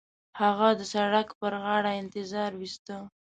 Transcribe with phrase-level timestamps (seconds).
[0.41, 2.95] هغه د سړک پر غاړه انتظار وېسته.